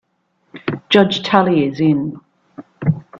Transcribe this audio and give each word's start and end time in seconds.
Judge 0.89 1.21
Tully 1.21 1.67
is 1.67 1.79
in. 1.79 2.19